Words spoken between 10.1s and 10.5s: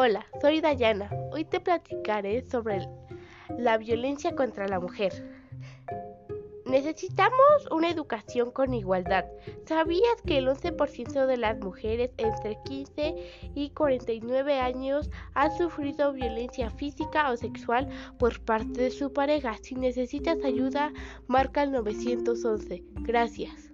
que el